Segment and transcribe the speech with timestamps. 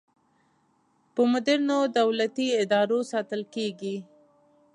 [1.13, 3.95] په مدرنو دولتي ادارو ساتل کیږي.